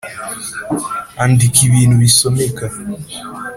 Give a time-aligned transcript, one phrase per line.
[1.23, 2.65] •andika ibintu bisomeka.